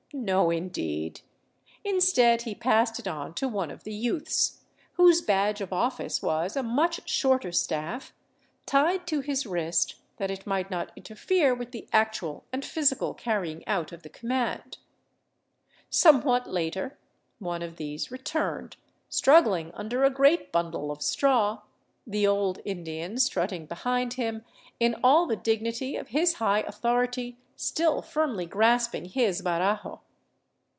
No, 0.13 0.49
in 0.51 0.67
deed! 0.67 1.21
Instead, 1.85 2.41
he 2.41 2.53
passed 2.53 2.99
it 2.99 3.07
on 3.07 3.33
to 3.35 3.47
one 3.47 3.71
of 3.71 3.85
the 3.85 3.93
youths, 3.93 4.59
whose 4.95 5.21
badge 5.21 5.61
of 5.61 5.71
office 5.71 6.21
was 6.21 6.57
a 6.57 6.61
much 6.63 7.07
shorter 7.09 7.53
staff, 7.53 8.13
tied 8.65 9.07
to 9.07 9.21
his 9.21 9.45
wrist, 9.47 9.95
that 10.17 10.29
it 10.29 10.45
might 10.45 10.69
not 10.69 10.91
inter 10.97 11.15
fere 11.15 11.55
with 11.55 11.71
the 11.71 11.87
actual 11.93 12.43
and 12.51 12.65
physical 12.65 13.13
carrying 13.13 13.65
out 13.65 13.93
of 13.93 14.03
the 14.03 14.09
command. 14.09 14.79
Some 15.89 16.21
what 16.23 16.45
later 16.49 16.97
one 17.39 17.61
of 17.61 17.77
these 17.77 18.11
returned, 18.11 18.75
struggling 19.07 19.71
under 19.73 20.03
a 20.03 20.09
great 20.09 20.51
bundle 20.51 20.91
of 20.91 21.01
straw, 21.01 21.61
the 22.05 22.27
old 22.27 22.59
Indian 22.65 23.17
strutting 23.17 23.65
behind 23.65 24.15
him, 24.15 24.43
in 24.79 24.97
all 25.05 25.25
the 25.25 25.35
dignity 25.37 25.95
of 25.95 26.09
his 26.09 26.33
high 26.35 26.61
authority 26.63 27.37
still 27.55 28.01
firmly 28.01 28.45
grasping 28.47 29.05
his 29.05 29.41
barajo. 29.43 29.99